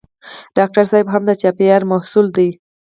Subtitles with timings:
[0.57, 2.49] ډاکټر صېب هم د چاپېریال محصول دی.